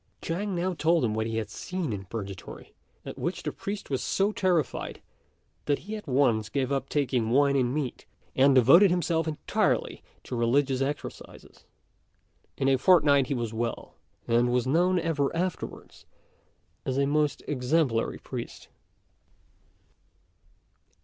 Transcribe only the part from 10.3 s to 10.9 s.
religious